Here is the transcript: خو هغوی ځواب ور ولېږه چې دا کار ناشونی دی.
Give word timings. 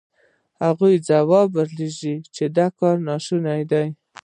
خو 0.55 0.61
هغوی 0.65 0.95
ځواب 1.07 1.47
ور 1.55 1.67
ولېږه 1.71 2.13
چې 2.35 2.43
دا 2.57 2.67
کار 2.79 2.95
ناشونی 3.09 3.61
دی. 3.71 3.85